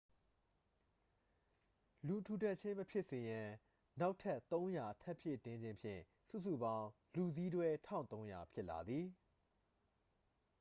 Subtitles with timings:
[2.07, 3.47] လူထူထပ်ခြင်း မဖြစ်စေရန်
[3.99, 4.39] နောက်ထပ်
[4.71, 9.05] 300 ထပ်ဖြည့်ခြင်းဖြင့် စုစုပေါင်း လူစီးတွဲ 1300 ဖြစ်လာသည်